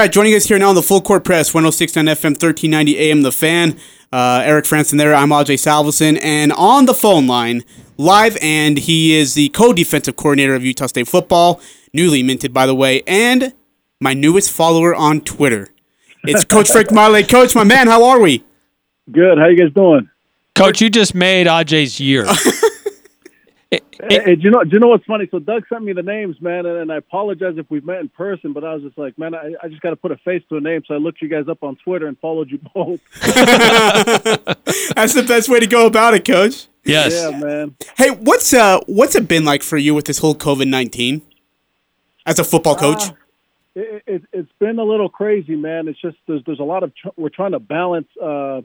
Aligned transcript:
right, 0.00 0.10
joining 0.10 0.34
us 0.34 0.46
here 0.46 0.58
now 0.58 0.70
on 0.70 0.74
the 0.74 0.82
Full 0.82 1.02
Court 1.02 1.24
Press, 1.24 1.52
1069 1.52 2.06
FM, 2.06 2.30
1390 2.30 2.98
AM, 2.98 3.20
The 3.20 3.30
Fan. 3.30 3.78
Uh, 4.10 4.40
Eric 4.42 4.64
Frandsen 4.64 4.96
there. 4.96 5.14
I'm 5.14 5.28
Ajay 5.28 5.56
Salvesen. 5.56 6.18
And 6.22 6.52
on 6.54 6.86
the 6.86 6.94
phone 6.94 7.26
line, 7.26 7.64
live, 7.98 8.38
and 8.40 8.78
he 8.78 9.14
is 9.14 9.34
the 9.34 9.50
co 9.50 9.74
defensive 9.74 10.16
coordinator 10.16 10.54
of 10.54 10.64
Utah 10.64 10.86
State 10.86 11.06
football, 11.06 11.60
newly 11.92 12.22
minted, 12.22 12.54
by 12.54 12.64
the 12.64 12.74
way, 12.74 13.02
and 13.06 13.52
my 14.00 14.14
newest 14.14 14.50
follower 14.50 14.94
on 14.94 15.20
Twitter. 15.20 15.68
It's 16.24 16.46
Coach 16.46 16.70
Frank 16.70 16.90
Maile. 16.92 17.22
Coach, 17.24 17.54
my 17.54 17.64
man, 17.64 17.86
how 17.86 18.02
are 18.04 18.20
we? 18.20 18.42
Good. 19.12 19.36
How 19.36 19.48
you 19.48 19.56
guys 19.58 19.72
doing? 19.74 20.08
Coach, 20.54 20.80
you 20.80 20.88
just 20.88 21.14
made 21.14 21.46
Ajay's 21.46 22.00
year. 22.00 22.24
It, 23.70 23.84
it, 24.00 24.22
hey, 24.24 24.34
do 24.34 24.42
you 24.42 24.50
know? 24.50 24.64
Do 24.64 24.70
you 24.72 24.80
know 24.80 24.88
what's 24.88 25.04
funny? 25.04 25.28
So 25.30 25.38
Doug 25.38 25.62
sent 25.68 25.84
me 25.84 25.92
the 25.92 26.02
names, 26.02 26.40
man, 26.40 26.66
and, 26.66 26.76
and 26.78 26.92
I 26.92 26.96
apologize 26.96 27.54
if 27.56 27.66
we've 27.70 27.84
met 27.84 28.00
in 28.00 28.08
person, 28.08 28.52
but 28.52 28.64
I 28.64 28.74
was 28.74 28.82
just 28.82 28.98
like, 28.98 29.16
man, 29.16 29.32
I, 29.32 29.54
I 29.62 29.68
just 29.68 29.80
got 29.80 29.90
to 29.90 29.96
put 29.96 30.10
a 30.10 30.16
face 30.16 30.42
to 30.48 30.56
a 30.56 30.60
name. 30.60 30.82
So 30.88 30.94
I 30.94 30.96
looked 30.96 31.22
you 31.22 31.28
guys 31.28 31.46
up 31.48 31.62
on 31.62 31.76
Twitter 31.76 32.08
and 32.08 32.18
followed 32.18 32.50
you 32.50 32.58
both. 32.74 33.00
That's 33.22 35.14
the 35.14 35.24
best 35.26 35.48
way 35.48 35.60
to 35.60 35.68
go 35.68 35.86
about 35.86 36.14
it, 36.14 36.24
Coach. 36.24 36.66
Yes. 36.84 37.12
Yeah, 37.14 37.38
man. 37.38 37.76
Hey, 37.96 38.10
what's 38.10 38.52
uh, 38.52 38.80
what's 38.86 39.14
it 39.14 39.28
been 39.28 39.44
like 39.44 39.62
for 39.62 39.76
you 39.76 39.94
with 39.94 40.06
this 40.06 40.18
whole 40.18 40.34
COVID 40.34 40.66
nineteen 40.66 41.22
as 42.26 42.40
a 42.40 42.44
football 42.44 42.74
coach? 42.74 43.10
Uh, 43.10 43.14
it, 43.76 44.02
it, 44.06 44.22
has 44.34 44.46
been 44.58 44.80
a 44.80 44.84
little 44.84 45.08
crazy, 45.08 45.54
man. 45.54 45.86
It's 45.86 46.00
just 46.00 46.16
there's 46.26 46.42
there's 46.44 46.58
a 46.58 46.64
lot 46.64 46.82
of 46.82 46.92
tr- 46.96 47.08
we're 47.16 47.28
trying 47.28 47.52
to 47.52 47.60
balance. 47.60 48.08
Uh, 48.20 48.62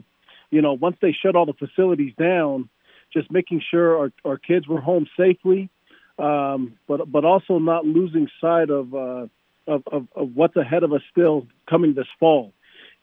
you 0.50 0.62
know, 0.62 0.72
once 0.72 0.96
they 1.00 1.12
shut 1.12 1.36
all 1.36 1.46
the 1.46 1.52
facilities 1.52 2.12
down 2.18 2.68
just 3.16 3.30
making 3.30 3.62
sure 3.70 3.98
our, 3.98 4.12
our 4.30 4.36
kids 4.36 4.68
were 4.68 4.80
home 4.80 5.06
safely, 5.16 5.70
um, 6.18 6.76
but 6.86 7.10
but 7.10 7.24
also 7.24 7.58
not 7.58 7.84
losing 7.84 8.28
sight 8.40 8.68
of, 8.70 8.94
uh, 8.94 9.26
of, 9.66 9.82
of, 9.90 10.02
of 10.14 10.26
what's 10.34 10.56
ahead 10.56 10.82
of 10.82 10.92
us 10.92 11.00
still 11.10 11.46
coming 11.70 11.94
this 11.94 12.12
fall, 12.20 12.52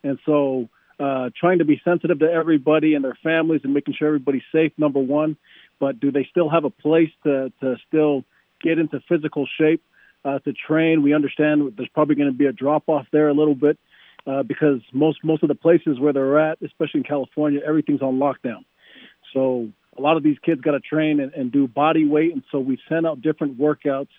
and 0.04 0.20
so 0.26 0.70
uh, 1.00 1.30
trying 1.40 1.60
to 1.60 1.66
be 1.66 1.82
sensitive 1.84 2.20
to 2.20 2.30
everybody 2.32 2.94
and 2.94 3.04
their 3.04 3.18
families 3.24 3.62
and 3.64 3.74
making 3.74 3.96
sure 3.98 4.08
everybody's 4.08 4.48
safe. 4.52 4.72
Number 4.78 5.00
one, 5.00 5.36
but 5.80 6.00
do 6.00 6.12
they 6.12 6.28
still 6.30 6.50
have 6.50 6.66
a 6.66 6.70
place 6.70 7.10
to 7.24 7.52
to 7.62 7.76
still 7.88 8.24
get 8.62 8.78
into 8.78 9.00
physical 9.10 9.48
shape 9.60 9.82
uh, 10.24 10.40
to 10.40 10.54
train? 10.54 11.02
We 11.02 11.14
understand 11.16 11.74
there's 11.76 11.90
probably 11.90 12.16
going 12.16 12.32
to 12.32 12.38
be 12.38 12.46
a 12.46 12.54
drop 12.54 12.84
off 12.88 13.08
there 13.12 13.30
a 13.30 13.34
little 13.34 13.56
bit. 13.56 13.78
Uh, 14.26 14.42
because 14.42 14.80
most 14.94 15.18
most 15.22 15.44
of 15.44 15.50
the 15.50 15.56
places 15.56 16.00
where 16.00 16.14
they're 16.14 16.40
at, 16.40 16.58
especially 16.62 17.02
in 17.02 17.04
California, 17.04 17.60
everything's 17.68 18.02
on 18.02 18.20
lockdown. 18.20 18.64
So 19.34 19.68
a 19.98 20.02
lot 20.02 20.18
of 20.18 20.24
these 20.24 20.38
kids 20.44 20.62
got 20.62 20.72
to 20.72 20.80
train 20.80 21.20
and, 21.20 21.34
and, 21.34 21.52
do 21.52 21.68
body 21.68 22.06
weight, 22.06 22.34
and 22.34 22.44
so 22.52 22.60
we 22.60 22.78
sent 22.90 23.06
out 23.06 23.22
different 23.22 23.60
workouts, 23.60 24.10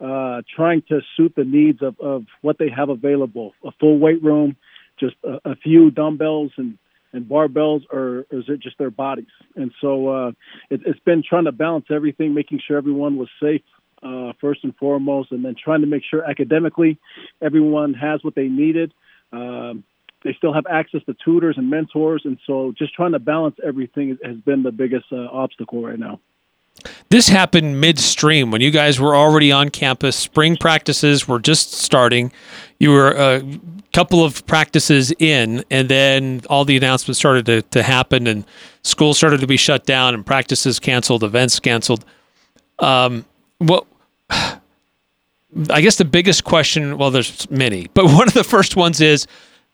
uh, 0.00 0.42
trying 0.54 0.82
to 0.88 1.00
suit 1.16 1.34
the 1.36 1.44
needs 1.44 1.82
of, 1.82 1.98
of 2.00 2.24
what 2.42 2.58
they 2.58 2.68
have 2.68 2.88
available. 2.88 3.52
A 3.64 3.70
full 3.80 3.98
weight 3.98 4.22
room, 4.22 4.56
just 4.98 5.16
a, 5.24 5.50
a 5.50 5.56
few 5.56 5.90
dumbbells 5.90 6.52
and 6.56 6.78
and 7.12 7.24
barbells, 7.24 7.82
or, 7.90 8.18
or, 8.30 8.38
is 8.38 8.44
it 8.46 8.60
just 8.60 8.78
their 8.78 8.90
bodies? 8.90 9.26
And 9.56 9.72
so 9.80 10.08
uh, 10.08 10.30
it, 10.70 10.86
has 10.86 10.94
been 11.04 11.24
trying 11.28 11.46
to 11.46 11.52
balance 11.52 11.86
everything, 11.90 12.34
making 12.34 12.60
sure 12.64 12.76
everyone 12.76 13.16
was 13.16 13.28
safe 13.42 13.62
uh, 14.02 14.32
first 14.40 14.62
and 14.62 14.76
foremost, 14.76 15.32
and 15.32 15.44
then 15.44 15.56
trying 15.62 15.80
to 15.80 15.88
make 15.88 16.02
sure 16.08 16.24
academically 16.24 16.98
everyone 17.42 17.94
has 17.94 18.22
what 18.22 18.36
they 18.36 18.46
needed. 18.46 18.92
Um, 19.32 19.82
they 20.22 20.34
still 20.34 20.52
have 20.52 20.66
access 20.66 21.02
to 21.04 21.16
tutors 21.24 21.56
and 21.56 21.70
mentors, 21.70 22.22
and 22.24 22.38
so 22.46 22.72
just 22.76 22.94
trying 22.94 23.12
to 23.12 23.18
balance 23.18 23.56
everything 23.64 24.18
has 24.22 24.36
been 24.38 24.62
the 24.62 24.72
biggest 24.72 25.06
uh, 25.12 25.28
obstacle 25.32 25.82
right 25.82 25.98
now. 25.98 26.20
This 27.08 27.28
happened 27.28 27.80
midstream 27.80 28.50
when 28.50 28.60
you 28.60 28.70
guys 28.70 29.00
were 29.00 29.16
already 29.16 29.50
on 29.50 29.70
campus. 29.70 30.16
Spring 30.16 30.56
practices 30.56 31.26
were 31.26 31.40
just 31.40 31.72
starting. 31.72 32.32
You 32.78 32.90
were 32.90 33.10
a 33.10 33.42
couple 33.92 34.24
of 34.24 34.46
practices 34.46 35.12
in, 35.18 35.64
and 35.70 35.88
then 35.88 36.42
all 36.48 36.64
the 36.64 36.76
announcements 36.76 37.18
started 37.18 37.46
to, 37.46 37.62
to 37.62 37.82
happen, 37.82 38.26
and 38.26 38.44
school 38.82 39.14
started 39.14 39.40
to 39.40 39.46
be 39.46 39.56
shut 39.56 39.84
down, 39.84 40.14
and 40.14 40.24
practices 40.24 40.78
canceled, 40.78 41.24
events 41.24 41.58
canceled. 41.58 42.04
Um, 42.78 43.24
what? 43.58 43.86
I 45.68 45.80
guess 45.80 45.96
the 45.96 46.04
biggest 46.04 46.44
question, 46.44 46.96
well, 46.96 47.10
there's 47.10 47.50
many, 47.50 47.88
but 47.92 48.04
one 48.12 48.28
of 48.28 48.34
the 48.34 48.44
first 48.44 48.76
ones 48.76 49.00
is 49.00 49.26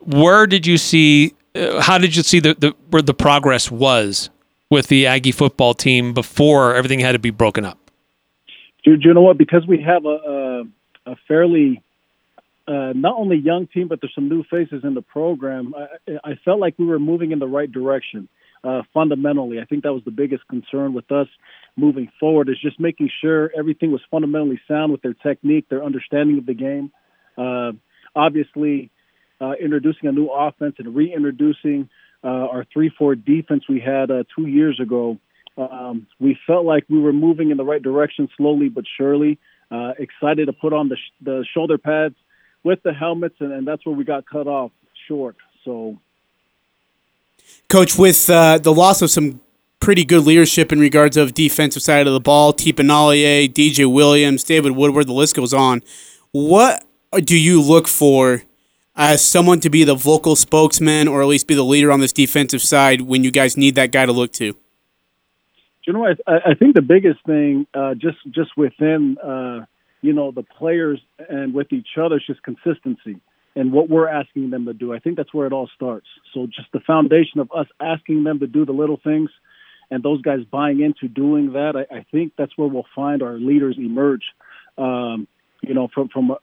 where 0.07 0.47
did 0.47 0.67
you 0.67 0.79
see? 0.79 1.35
Uh, 1.55 1.81
how 1.81 1.99
did 1.99 2.17
you 2.17 2.23
see 2.23 2.41
the, 2.41 2.55
the 2.55 2.75
where 2.91 3.03
the 3.03 3.15
progress 3.15 3.71
was 3.71 4.31
with 4.71 4.89
the 4.89 5.07
Aggie 5.07 5.33
football 5.33 5.75
team 5.75 6.13
before 6.13 6.75
everything 6.75 7.01
had 7.01 7.13
to 7.13 7.19
be 7.19 7.31
broken 7.31 7.65
up? 7.65 7.79
Do, 8.85 8.97
you 9.01 9.15
know 9.15 9.23
what? 9.23 9.39
Because 9.39 9.67
we 9.67 9.83
have 9.83 10.05
a 10.05 10.09
a, 11.07 11.13
a 11.13 11.17
fairly 11.29 11.83
uh, 12.69 12.93
not 12.95 13.15
only 13.17 13.37
young 13.37 13.67
team, 13.67 13.89
but 13.89 14.01
there's 14.01 14.15
some 14.15 14.29
new 14.29 14.43
faces 14.45 14.83
in 14.85 14.95
the 14.95 15.03
program. 15.03 15.75
I, 15.75 16.33
I 16.33 16.35
felt 16.45 16.61
like 16.61 16.79
we 16.79 16.87
were 16.87 16.99
moving 16.99 17.33
in 17.33 17.39
the 17.39 17.47
right 17.47 17.71
direction. 17.71 18.29
Uh, 18.65 18.83
fundamentally, 18.93 19.61
I 19.61 19.65
think 19.65 19.85
that 19.85 19.93
was 19.93 20.03
the 20.05 20.11
biggest 20.11 20.49
concern 20.49 20.93
with 20.93 21.13
us 21.13 21.29
moving 21.77 22.11
forward 22.19 22.49
is 22.49 22.59
just 22.61 22.81
making 22.81 23.11
sure 23.21 23.53
everything 23.57 23.93
was 23.93 24.01
fundamentally 24.11 24.61
sound 24.67 24.91
with 24.91 25.03
their 25.03 25.15
technique, 25.15 25.69
their 25.69 25.85
understanding 25.85 26.39
of 26.39 26.47
the 26.47 26.55
game. 26.55 26.91
Uh, 27.39 27.73
obviously, 28.17 28.91
uh, 29.41 29.53
introducing 29.61 30.09
a 30.09 30.13
new 30.13 30.29
offense 30.29 30.77
and 30.79 30.95
reintroducing 30.95 31.89
uh, 32.25 32.27
our 32.27 32.65
3 32.73 32.91
4 32.99 33.15
defense 33.15 33.65
we 33.69 33.81
had 33.81 34.11
uh, 34.11 34.25
two 34.35 34.47
years 34.47 34.81
ago. 34.81 35.19
Um, 35.59 36.07
we 36.19 36.39
felt 36.47 36.65
like 36.65 36.85
we 36.89 36.99
were 37.01 37.13
moving 37.13 37.51
in 37.51 37.57
the 37.57 37.65
right 37.65 37.83
direction 37.83 38.29
slowly 38.37 38.69
but 38.69 38.85
surely. 38.97 39.39
Uh, 39.71 39.93
excited 39.99 40.47
to 40.47 40.53
put 40.53 40.73
on 40.73 40.89
the, 40.89 40.97
sh- 40.97 41.25
the 41.25 41.45
shoulder 41.53 41.77
pads 41.77 42.15
with 42.63 42.81
the 42.85 42.93
helmets, 42.93 43.35
and, 43.41 43.53
and 43.53 43.67
that's 43.67 43.85
where 43.85 43.95
we 43.95 44.05
got 44.05 44.25
cut 44.25 44.47
off 44.47 44.71
short. 45.09 45.37
So, 45.65 45.99
Coach, 47.69 47.99
with 47.99 48.31
uh, 48.31 48.59
the 48.59 48.73
loss 48.73 49.03
of 49.03 49.11
some 49.11 49.41
pretty 49.81 50.05
good 50.05 50.25
leadership 50.25 50.73
in 50.73 50.81
regards 50.81 51.17
of 51.17 51.35
defensive 51.35 51.83
side 51.83 52.07
of 52.07 52.13
the 52.13 52.21
ball, 52.21 52.53
Tipa 52.53 52.85
Galeai, 52.85 53.53
DJ 53.53 53.93
Williams, 53.93 54.45
David 54.45 54.73
Woodward, 54.73 55.07
the 55.07 55.13
list 55.13 55.35
goes 55.37 55.53
on. 55.53 55.83
What 56.33 56.85
do 57.25 57.37
you 57.37 57.61
look 57.61 57.89
for 57.89 58.43
as 58.97 59.25
someone 59.25 59.61
to 59.61 59.71
be 59.71 59.85
the 59.85 59.95
vocal 59.95 60.37
spokesman 60.37 61.07
or 61.09 61.21
at 61.21 61.29
least 61.29 61.47
be 61.47 61.55
the 61.55 61.65
leader 61.65 61.93
on 61.93 62.01
this 62.01 62.13
defensive 62.13 62.63
side 62.63 63.03
when 63.03 63.23
you 63.23 63.31
guys 63.31 63.57
need 63.57 63.75
that 63.75 63.93
guy 63.93 64.07
to 64.07 64.13
look 64.13 64.33
to? 64.33 64.57
You 65.87 65.93
know, 65.93 66.07
I, 66.07 66.33
I 66.51 66.55
think 66.55 66.75
the 66.75 66.83
biggest 66.83 67.25
thing, 67.25 67.67
uh, 67.73 67.95
just 67.95 68.19
just 68.31 68.57
within, 68.57 69.19
uh, 69.19 69.67
you 70.03 70.13
know, 70.13 70.33
the 70.33 70.43
players 70.43 71.01
and 71.29 71.55
with 71.55 71.73
each 71.73 71.97
other, 71.97 72.17
is 72.17 72.27
just 72.27 72.43
consistency 72.43 73.21
and 73.57 73.73
what 73.73 73.89
we're 73.89 74.09
asking 74.09 74.51
them 74.51 74.67
to 74.67 74.75
do. 74.75 74.93
I 74.93 74.99
think 74.99 75.17
that's 75.17 75.33
where 75.33 75.47
it 75.47 75.53
all 75.53 75.69
starts. 75.75 76.07
So 76.35 76.47
just 76.47 76.71
the 76.73 76.81
foundation 76.81 77.41
of 77.41 77.51
us 77.57 77.67
asking 77.81 78.25
them 78.25 78.39
to 78.41 78.47
do 78.47 78.67
the 78.67 78.73
little 78.73 79.01
things, 79.03 79.31
and 79.91 80.03
those 80.03 80.21
guys 80.23 80.41
buying 80.51 80.81
into 80.81 81.09
doing 81.09 81.53
that. 81.53 81.75
I, 81.75 81.97
I 81.99 82.07
think 82.13 82.33
that's 82.37 82.57
where 82.57 82.69
we'll 82.69 82.87
find 82.95 83.23
our 83.23 83.39
leaders 83.39 83.77
emerge. 83.79 84.25
Um, 84.77 85.27
you 85.63 85.73
know, 85.75 85.89
from 85.93 86.09
from 86.09 86.37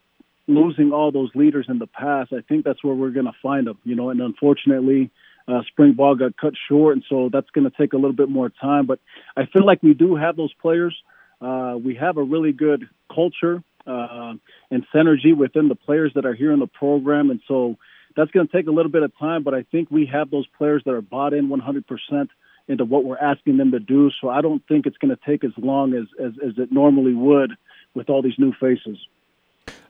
losing 0.48 0.92
all 0.92 1.12
those 1.12 1.32
leaders 1.36 1.66
in 1.70 1.80
the 1.80 1.88
past, 1.88 2.34
I 2.34 2.42
think 2.42 2.66
that's 2.66 2.84
where 2.84 2.96
we're 2.96 3.12
going 3.12 3.26
to 3.26 3.36
find 3.42 3.68
them. 3.68 3.78
You 3.84 3.96
know, 3.96 4.10
and 4.10 4.22
unfortunately, 4.22 5.12
uh, 5.48 5.62
spring 5.68 5.94
ball 5.94 6.16
got 6.16 6.38
cut 6.38 6.54
short, 6.68 6.96
and 6.96 7.04
so 7.10 7.30
that's 7.32 7.50
going 7.52 7.70
to 7.70 7.78
take 7.78 7.94
a 7.94 7.98
little 7.98 8.14
bit 8.14 8.30
more 8.30 8.50
time. 8.50 8.86
But 8.86 9.00
I 9.36 9.46
feel 9.46 9.66
like 9.66 9.84
we 9.84 9.94
do 9.94 10.16
have 10.16 10.36
those 10.36 10.54
players. 10.62 10.96
Uh, 11.42 11.76
we 11.84 11.96
have 11.96 12.18
a 12.18 12.24
really 12.24 12.54
good 12.54 12.88
culture 13.14 13.64
uh, 13.86 14.34
and 14.72 14.86
synergy 14.94 15.36
within 15.36 15.68
the 15.68 15.76
players 15.76 16.12
that 16.16 16.26
are 16.26 16.34
here 16.34 16.52
in 16.54 16.60
the 16.60 16.68
program, 16.68 17.30
and 17.30 17.42
so 17.48 17.78
that's 18.16 18.32
going 18.32 18.48
to 18.48 18.54
take 18.56 18.68
a 18.68 18.72
little 18.72 18.92
bit 18.92 19.04
of 19.04 19.12
time. 19.18 19.44
But 19.44 19.54
I 19.54 19.64
think 19.64 19.90
we 19.92 20.06
have 20.12 20.30
those 20.32 20.48
players 20.58 20.84
that 20.86 20.94
are 20.94 21.02
bought 21.02 21.34
in 21.34 21.50
100% 21.50 22.28
into 22.68 22.86
what 22.86 23.04
we're 23.04 23.18
asking 23.18 23.58
them 23.58 23.72
to 23.72 23.80
do. 23.80 24.10
So 24.22 24.30
I 24.30 24.42
don't 24.42 24.66
think 24.68 24.86
it's 24.86 24.98
going 24.98 25.16
to 25.16 25.20
take 25.26 25.44
as 25.44 25.52
long 25.58 25.94
as, 25.94 26.06
as, 26.24 26.32
as 26.46 26.54
it 26.58 26.72
normally 26.72 27.14
would 27.14 27.52
with 27.94 28.10
all 28.10 28.22
these 28.22 28.38
new 28.38 28.54
faces. 28.54 28.98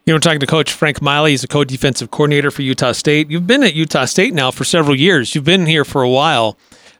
You 0.05 0.11
know, 0.11 0.17
we're 0.17 0.19
talking 0.21 0.41
to 0.41 0.47
Coach 0.47 0.73
Frank 0.73 1.01
Maile. 1.01 1.25
He's 1.25 1.45
a 1.45 1.47
co-defensive 1.47 2.11
coordinator 2.11 2.51
for 2.51 2.61
Utah 2.61 2.91
State. 2.91 3.31
You've 3.31 3.47
been 3.47 3.63
at 3.63 3.73
Utah 3.73 4.03
State 4.03 4.33
now 4.33 4.51
for 4.51 4.65
several 4.65 4.97
years. 4.97 5.33
You've 5.33 5.45
been 5.45 5.65
here 5.65 5.85
for 5.85 6.01
a 6.03 6.09
while, 6.09 6.57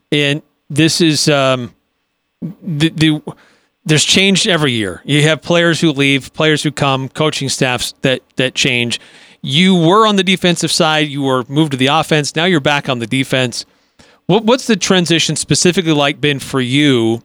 and 0.10 0.42
this 0.70 1.02
is 1.02 1.28
um, 1.28 1.76
the, 2.42 2.90
the 2.90 3.22
there's 3.84 4.06
change 4.06 4.48
every 4.48 4.72
year. 4.72 5.02
You 5.04 5.22
have 5.24 5.42
players 5.42 5.82
who 5.82 5.92
leave, 5.92 6.32
players 6.34 6.64
who 6.64 6.72
come, 6.72 7.10
coaching 7.10 7.50
staffs 7.50 7.94
that 8.04 8.22
that 8.38 8.56
change. 8.56 9.02
You 9.42 9.76
were 9.76 10.08
on 10.08 10.16
the 10.16 10.24
defensive 10.24 10.72
side. 10.72 11.10
You 11.10 11.24
were 11.24 11.44
moved 11.50 11.72
to 11.72 11.78
the 11.78 11.88
offense. 11.88 12.38
Now 12.38 12.46
you're 12.46 12.62
back 12.62 12.88
on 12.88 13.00
the 13.00 13.08
defense. 13.08 13.66
What, 14.28 14.46
what's 14.46 14.68
the 14.68 14.78
transition 14.78 15.36
specifically 15.36 15.92
like 15.92 16.22
been 16.22 16.40
for 16.40 16.62
you, 16.62 17.22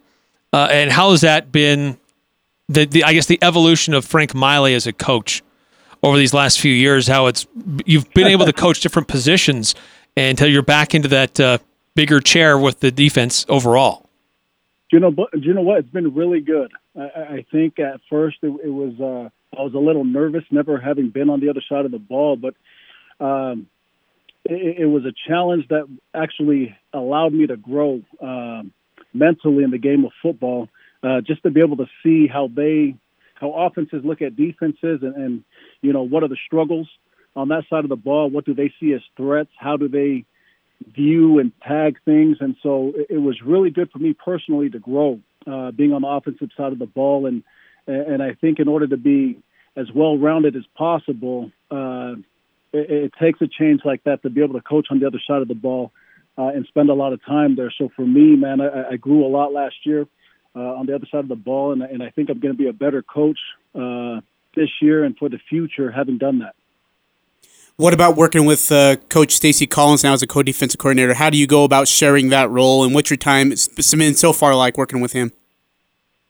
uh, 0.53 0.67
and 0.73 0.91
how 0.91 1.13
has 1.13 1.21
that 1.21 1.53
been? 1.53 1.99
The, 2.69 2.85
the 2.85 3.05
I 3.05 3.13
guess 3.13 3.27
the 3.27 3.39
evolution 3.43 3.95
of 3.95 4.05
Frank 4.05 4.35
Maile 4.35 4.67
as 4.67 4.89
a 4.89 4.93
coach 4.93 5.45
over 6.03 6.17
these 6.17 6.35
last 6.35 6.61
few 6.61 6.73
years 6.73 7.07
how 7.07 7.27
it's 7.27 7.47
you've 7.85 8.13
been 8.13 8.29
able 8.29 8.47
to 8.47 8.53
coach 8.53 8.81
different 8.81 9.09
positions 9.09 9.75
until 10.17 10.49
you're 10.49 10.63
back 10.63 10.95
into 10.95 11.09
that 11.09 11.39
uh, 11.41 11.59
bigger 11.95 12.21
chair 12.21 12.59
with 12.59 12.81
the 12.81 12.91
defense 12.91 13.47
overall. 13.49 14.09
Do 14.91 14.97
you 14.97 15.01
know? 15.01 15.11
Do 15.11 15.27
you 15.41 15.55
know 15.55 15.63
what? 15.63 15.79
It's 15.79 15.91
been 15.91 16.15
really 16.15 16.41
good. 16.41 16.73
I, 16.97 17.01
I 17.01 17.47
think 17.53 17.79
at 17.79 18.01
first 18.09 18.39
it, 18.43 18.49
it 18.65 18.71
was 18.71 18.95
uh, 19.01 19.29
I 19.59 19.63
was 19.63 19.75
a 19.75 19.79
little 19.79 20.05
nervous, 20.05 20.45
never 20.51 20.79
having 20.79 21.11
been 21.11 21.31
on 21.31 21.41
the 21.41 21.51
other 21.51 21.63
side 21.69 21.85
of 21.85 21.91
the 21.91 21.99
ball, 21.99 22.37
but 22.37 22.55
um, 23.25 23.67
it, 24.45 24.79
it, 24.81 24.87
was 24.87 25.05
a 25.05 25.13
challenge 25.27 25.67
that 25.69 25.87
actually 26.15 26.77
allowed 26.93 27.33
me 27.33 27.47
to 27.47 27.57
grow 27.57 28.01
um, 28.23 28.73
mentally 29.13 29.65
in 29.65 29.71
the 29.71 29.79
game 29.79 30.05
of 30.05 30.13
football, 30.23 30.69
uh, 31.03 31.21
just 31.21 31.43
to 31.43 31.51
be 31.51 31.61
able 31.61 31.77
to 31.79 31.87
see 32.03 32.27
how 32.27 32.49
they, 32.49 32.95
how 33.41 33.53
offenses 33.53 34.03
look 34.05 34.23
at 34.23 34.37
defenses, 34.37 35.01
and, 35.03 35.15
and 35.15 35.45
you 35.83 35.93
know 35.93 36.03
what 36.03 36.23
are 36.23 36.29
the 36.29 36.39
struggles 36.47 36.89
on 37.37 37.49
that 37.49 37.65
side 37.71 37.85
of 37.85 37.89
the 37.89 37.97
ball. 37.97 38.31
What 38.31 38.45
do 38.45 38.55
they 38.55 38.73
see 38.81 38.93
as 38.93 39.01
threats? 39.17 39.51
How 39.59 39.77
do 39.77 39.89
they 39.89 40.25
view 40.95 41.39
and 41.39 41.53
tag 41.67 41.99
things? 42.05 42.39
And 42.41 42.57
so 42.63 42.93
it, 42.95 43.07
it 43.11 43.19
was 43.19 43.41
really 43.43 43.71
good 43.71 43.91
for 43.91 43.99
me 43.99 44.13
personally 44.13 44.71
to 44.71 44.79
grow, 44.79 45.21
uh, 45.47 45.71
being 45.71 45.93
on 45.93 46.03
the 46.03 46.09
offensive 46.09 46.51
side 46.57 46.73
of 46.73 46.79
the 46.79 46.87
ball, 46.87 47.27
and 47.27 47.43
and 47.87 48.23
I 48.23 48.35
think 48.35 48.59
in 48.59 48.69
order 48.69 48.87
to 48.87 48.99
be 48.99 49.39
as 49.77 49.87
well 49.95 50.19
rounded 50.19 50.57
as 50.57 50.65
possible, 50.77 51.51
uh, 51.71 52.15
it, 52.73 52.91
it, 52.91 53.13
takes 53.19 53.41
a 53.41 53.47
change 53.47 53.81
like 53.85 54.05
that 54.05 54.23
to 54.23 54.31
be 54.31 54.43
able 54.43 54.55
to 54.55 54.61
coach 54.61 54.89
on 54.91 54.99
the 54.99 55.07
other 55.07 55.21
side 55.27 55.41
of 55.41 55.49
the 55.49 55.55
ball 55.55 55.93
uh, 56.37 56.49
and 56.49 56.67
spend 56.67 56.91
a 56.91 56.95
lot 56.95 57.13
of 57.15 57.25
time 57.25 57.57
there. 57.57 57.73
So 57.79 57.91
for 57.97 58.07
me, 58.07 58.37
man, 58.37 58.61
I, 58.61 58.91
I 58.91 58.97
grew 58.97 59.25
a 59.25 59.29
lot 59.29 59.53
last 59.53 59.77
year 59.85 60.07
uh, 60.55 60.75
on 60.75 60.87
the 60.87 60.95
other 60.95 61.07
side 61.11 61.21
of 61.21 61.29
the 61.29 61.37
ball, 61.37 61.73
and, 61.73 61.83
and 61.83 62.03
I 62.03 62.11
think 62.11 62.31
I'm 62.31 62.41
going 62.41 62.55
to 62.55 62.59
be 62.59 62.69
a 62.69 62.73
better 62.73 63.03
coach 63.03 63.39
uh, 63.75 64.21
this 64.55 64.71
year 64.81 65.05
and 65.05 65.17
for 65.17 65.29
the 65.29 65.39
future 65.49 65.91
having 65.91 66.19
done 66.19 66.41
that. 66.41 66.55
What 67.77 67.95
about 67.95 68.17
working 68.17 68.45
with 68.45 68.73
uh, 68.73 68.97
Coach 69.09 69.33
Stacy 69.33 69.65
Collins 69.65 70.03
now 70.03 70.13
as 70.13 70.21
a 70.21 70.27
co-defensive 70.27 70.79
coordinator? 70.79 71.15
How 71.15 71.31
do 71.31 71.39
you 71.39 71.47
go 71.47 71.63
about 71.63 71.87
sharing 71.87 72.31
that 72.31 72.51
role, 72.51 72.83
and 72.83 72.93
what's 72.93 73.09
your 73.09 73.17
time 73.17 73.51
been 73.51 74.15
so 74.15 74.33
far 74.33 74.57
like 74.57 74.77
working 74.77 75.01
with 75.01 75.13
him? 75.13 75.33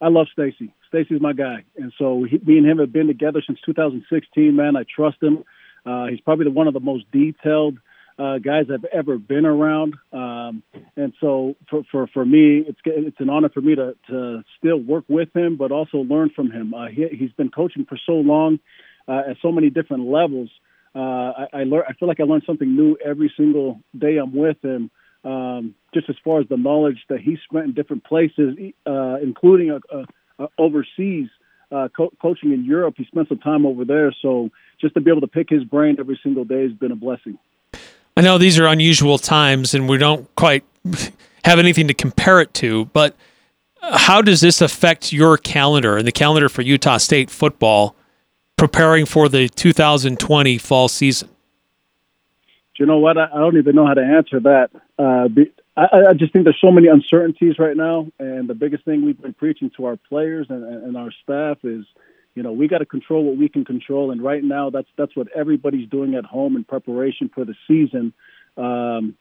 I 0.00 0.08
love 0.08 0.26
Stacy. 0.30 0.74
Stacy's 0.88 1.20
my 1.20 1.32
guy, 1.32 1.64
and 1.76 1.92
so 1.98 2.24
he, 2.24 2.38
me 2.44 2.58
and 2.58 2.66
him 2.66 2.78
have 2.78 2.92
been 2.92 3.06
together 3.06 3.42
since 3.46 3.58
2016. 3.64 4.54
Man, 4.54 4.76
I 4.76 4.84
trust 4.94 5.22
him. 5.22 5.44
Uh, 5.86 6.06
he's 6.08 6.20
probably 6.20 6.44
the, 6.44 6.50
one 6.50 6.66
of 6.68 6.74
the 6.74 6.80
most 6.80 7.10
detailed 7.12 7.78
uh, 8.18 8.38
guys 8.38 8.66
I've 8.72 8.84
ever 8.86 9.16
been 9.16 9.46
around, 9.46 9.94
um, 10.12 10.62
and 10.96 11.12
so 11.20 11.54
for, 11.70 11.82
for 11.90 12.06
for 12.08 12.24
me, 12.24 12.64
it's 12.66 12.78
it's 12.84 13.20
an 13.20 13.30
honor 13.30 13.48
for 13.48 13.60
me 13.60 13.74
to 13.76 13.94
to 14.08 14.42
still 14.58 14.78
work 14.78 15.04
with 15.08 15.34
him, 15.34 15.56
but 15.56 15.70
also 15.70 15.98
learn 15.98 16.30
from 16.34 16.50
him. 16.50 16.74
Uh, 16.74 16.88
he, 16.88 17.06
he's 17.16 17.32
been 17.32 17.50
coaching 17.50 17.84
for 17.88 17.98
so 18.06 18.12
long 18.12 18.58
uh, 19.06 19.22
at 19.30 19.36
so 19.40 19.52
many 19.52 19.70
different 19.70 20.04
levels. 20.04 20.50
Uh, 20.94 20.98
I, 20.98 21.46
I 21.52 21.64
learn. 21.64 21.84
I 21.88 21.92
feel 21.94 22.08
like 22.08 22.20
I 22.20 22.24
learn 22.24 22.42
something 22.44 22.74
new 22.74 22.96
every 23.04 23.32
single 23.36 23.80
day 23.96 24.16
I'm 24.16 24.34
with 24.34 24.62
him. 24.64 24.90
Um, 25.24 25.74
just 25.94 26.08
as 26.08 26.16
far 26.24 26.40
as 26.40 26.48
the 26.48 26.56
knowledge 26.56 26.98
that 27.08 27.20
he 27.20 27.36
spent 27.48 27.66
in 27.66 27.74
different 27.74 28.04
places, 28.04 28.56
uh, 28.86 29.16
including 29.22 29.70
a, 29.70 29.96
a 29.96 30.04
uh, 30.38 30.46
overseas 30.58 31.28
uh, 31.72 31.88
co- 31.96 32.12
coaching 32.20 32.52
in 32.52 32.64
Europe. 32.64 32.94
He 32.96 33.04
spent 33.04 33.28
some 33.28 33.38
time 33.38 33.66
over 33.66 33.84
there, 33.84 34.14
so 34.22 34.50
just 34.80 34.94
to 34.94 35.00
be 35.00 35.10
able 35.10 35.20
to 35.22 35.26
pick 35.26 35.48
his 35.50 35.64
brain 35.64 35.96
every 35.98 36.18
single 36.22 36.44
day 36.44 36.62
has 36.62 36.72
been 36.72 36.92
a 36.92 36.96
blessing. 36.96 37.38
I 38.18 38.20
know 38.20 38.36
these 38.36 38.58
are 38.58 38.66
unusual 38.66 39.16
times, 39.16 39.74
and 39.74 39.88
we 39.88 39.96
don't 39.96 40.28
quite 40.34 40.64
have 41.44 41.60
anything 41.60 41.86
to 41.86 41.94
compare 41.94 42.40
it 42.40 42.52
to, 42.54 42.86
but 42.86 43.14
how 43.80 44.22
does 44.22 44.40
this 44.40 44.60
affect 44.60 45.12
your 45.12 45.38
calendar 45.38 45.96
and 45.96 46.04
the 46.04 46.10
calendar 46.10 46.48
for 46.48 46.62
Utah 46.62 46.96
State 46.96 47.30
football 47.30 47.94
preparing 48.56 49.06
for 49.06 49.28
the 49.28 49.48
2020 49.48 50.58
fall 50.58 50.88
season? 50.88 51.28
you 52.76 52.86
know 52.86 52.98
what? 52.98 53.18
I, 53.18 53.28
don't 53.28 53.56
even 53.56 53.76
know 53.76 53.86
how 53.86 53.94
to 53.94 54.02
answer 54.02 54.40
that. 54.40 54.70
Uh, 54.98 55.28
I, 55.76 56.12
just 56.14 56.32
think 56.32 56.42
there's 56.42 56.60
so 56.60 56.72
many 56.72 56.88
uncertainties 56.88 57.56
right 57.56 57.76
now, 57.76 58.08
and 58.18 58.48
the 58.48 58.54
biggest 58.54 58.84
thing 58.84 59.04
we've 59.04 59.22
been 59.22 59.32
preaching 59.32 59.70
to 59.76 59.84
our 59.84 59.96
players 59.96 60.48
and 60.50 60.96
our 60.96 61.12
staff 61.22 61.58
is, 61.62 61.84
you 62.38 62.44
know, 62.44 62.52
we 62.52 62.69
got 62.69 62.79
to 62.79 62.87
control 62.87 63.25
what 63.25 63.37
we 63.37 63.49
can 63.49 63.64
control, 63.64 64.12
and 64.12 64.23
right 64.23 64.44
now 64.44 64.70
that's 64.70 64.87
that's 64.96 65.17
what 65.17 65.26
everybody's 65.35 65.88
doing 65.88 66.14
at 66.14 66.25
home 66.25 66.55
in 66.55 66.62
preparation 66.62 67.29
for 67.35 67.44
the 67.44 67.56
season. 67.67 68.12
Um, 68.56 69.17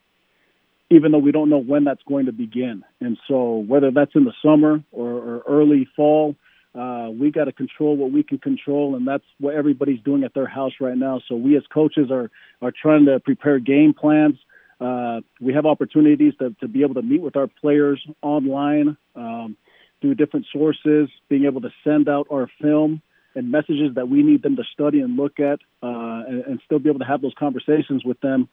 even 0.91 1.11
though 1.11 1.17
we 1.17 1.31
don't 1.31 1.49
know 1.49 1.57
when 1.57 1.83
that's 1.83 2.03
going 2.07 2.27
to 2.27 2.31
begin, 2.31 2.83
and 3.01 3.17
so 3.27 3.57
whether 3.57 3.89
that's 3.89 4.11
in 4.13 4.23
the 4.23 4.33
summer 4.45 4.83
or, 4.91 5.09
or 5.09 5.43
early 5.47 5.89
fall, 5.95 6.35
uh, 6.75 7.09
we 7.09 7.31
got 7.31 7.45
to 7.45 7.51
control 7.51 7.97
what 7.97 8.11
we 8.11 8.21
can 8.21 8.37
control, 8.37 8.95
and 8.95 9.07
that's 9.07 9.25
what 9.39 9.55
everybody's 9.55 9.99
doing 10.03 10.23
at 10.23 10.35
their 10.35 10.45
house 10.45 10.73
right 10.79 10.95
now. 10.95 11.19
So 11.27 11.35
we 11.35 11.57
as 11.57 11.63
coaches 11.73 12.11
are 12.11 12.29
are 12.61 12.71
trying 12.71 13.05
to 13.07 13.19
prepare 13.19 13.57
game 13.57 13.95
plans 13.95 14.37
uh, 14.79 15.21
we 15.41 15.53
have 15.53 15.65
opportunities 15.65 16.33
to, 16.39 16.55
to 16.59 16.67
be 16.67 16.83
able 16.83 16.93
to 16.93 17.01
meet 17.01 17.21
with 17.21 17.35
our 17.35 17.47
players 17.47 18.05
online 18.21 18.95
um, 19.15 19.57
through 20.01 20.15
different 20.15 20.45
sources, 20.53 21.09
being 21.29 21.45
able 21.45 21.61
to 21.61 21.71
send 21.83 22.07
out 22.07 22.27
our 22.31 22.49
film 22.61 23.01
and 23.37 23.51
messages 23.51 23.95
that 23.95 24.09
we 24.09 24.23
need 24.23 24.41
them 24.41 24.55
to 24.55 24.63
study 24.73 24.99
and 24.99 25.15
look 25.15 25.39
at, 25.39 25.59
uh, 25.83 26.23
and, 26.27 26.43
and, 26.45 26.61
still 26.65 26.79
be 26.79 26.89
able 26.89 26.99
to 26.99 27.05
have 27.05 27.21
those 27.21 27.33
conversations 27.37 28.03
with 28.03 28.19
them 28.21 28.49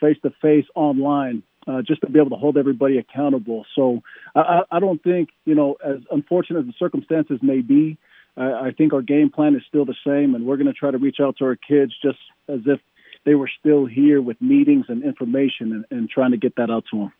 face 0.00 0.16
to 0.22 0.30
face 0.40 0.66
online, 0.74 1.42
uh, 1.66 1.82
just 1.82 2.00
to 2.00 2.08
be 2.08 2.18
able 2.18 2.30
to 2.30 2.36
hold 2.36 2.56
everybody 2.56 2.98
accountable. 2.98 3.66
So 3.74 4.02
I, 4.34 4.62
I, 4.70 4.80
don't 4.80 5.02
think, 5.02 5.30
you 5.44 5.54
know, 5.54 5.76
as 5.84 5.96
unfortunate 6.10 6.60
as 6.60 6.66
the 6.66 6.74
circumstances 6.78 7.40
may 7.42 7.60
be, 7.60 7.98
I, 8.36 8.68
I 8.68 8.70
think 8.76 8.92
our 8.92 9.02
game 9.02 9.30
plan 9.30 9.56
is 9.56 9.62
still 9.68 9.84
the 9.84 9.96
same, 10.06 10.34
and 10.34 10.46
we're 10.46 10.56
going 10.56 10.68
to 10.68 10.72
try 10.72 10.90
to 10.90 10.98
reach 10.98 11.18
out 11.20 11.36
to 11.38 11.44
our 11.44 11.56
kids 11.56 11.92
just 12.02 12.18
as 12.48 12.60
if 12.66 12.80
they 13.24 13.34
were 13.34 13.50
still 13.58 13.86
here 13.86 14.22
with 14.22 14.40
meetings 14.40 14.86
and 14.88 15.02
information 15.02 15.72
and, 15.72 15.84
and 15.90 16.08
trying 16.08 16.30
to 16.30 16.36
get 16.36 16.54
that 16.56 16.70
out 16.70 16.84
to 16.92 16.98
them. 16.98 17.12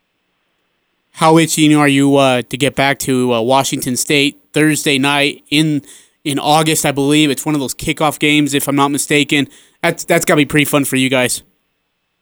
How 1.13 1.39
itching 1.39 1.75
are 1.75 1.89
you 1.89 2.17
uh, 2.17 2.43
to 2.43 2.57
get 2.57 2.77
back 2.77 2.99
to 3.01 3.33
uh, 3.33 3.41
Washington 3.41 3.97
State 3.97 4.39
Thursday 4.53 4.99
night 4.99 5.43
in 5.51 5.83
in 6.27 6.39
August? 6.39 6.85
I 6.85 6.93
believe 6.93 7.31
it's 7.31 7.47
one 7.47 7.55
of 7.55 7.61
those 7.61 7.75
kickoff 7.75 8.19
games, 8.19 8.53
if 8.53 8.69
I'm 8.69 8.77
not 8.77 8.89
mistaken. 8.89 9.49
That's 9.83 10.05
that's 10.05 10.25
got 10.25 10.35
to 10.35 10.39
be 10.39 10.47
pretty 10.47 10.65
fun 10.65 10.85
for 10.85 10.97
you 10.97 11.09
guys. 11.09 11.43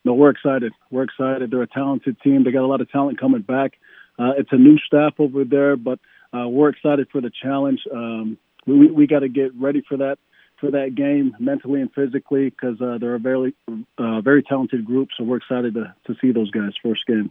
No, 0.04 0.12
we're 0.12 0.30
excited. 0.30 0.72
We're 0.90 1.04
excited. 1.04 1.50
They're 1.50 1.62
a 1.62 1.66
talented 1.66 2.20
team. 2.20 2.44
They 2.44 2.52
got 2.52 2.62
a 2.62 2.66
lot 2.66 2.82
of 2.82 2.90
talent 2.90 3.18
coming 3.18 3.40
back. 3.40 3.72
Uh, 4.18 4.32
it's 4.36 4.50
a 4.52 4.56
new 4.56 4.78
staff 4.78 5.14
over 5.18 5.44
there, 5.44 5.76
but 5.76 5.98
uh, 6.32 6.46
we're 6.46 6.68
excited 6.68 7.08
for 7.10 7.20
the 7.20 7.30
challenge. 7.42 7.80
Um, 7.92 8.36
we 8.66 8.90
we 8.90 9.06
got 9.06 9.20
to 9.20 9.28
get 9.28 9.54
ready 9.54 9.82
for 9.88 9.96
that 9.96 10.18
for 10.60 10.70
that 10.70 10.94
game 10.94 11.34
mentally 11.40 11.80
and 11.80 11.92
physically 11.92 12.50
because 12.50 12.80
uh, 12.80 12.98
they're 12.98 13.14
a 13.14 13.18
very 13.18 13.54
uh, 13.98 14.20
very 14.20 14.42
talented 14.42 14.84
group. 14.84 15.08
So 15.16 15.24
we're 15.24 15.38
excited 15.38 15.74
to 15.74 15.94
to 16.06 16.14
see 16.20 16.32
those 16.32 16.50
guys 16.50 16.72
first 16.82 17.06
game. 17.06 17.30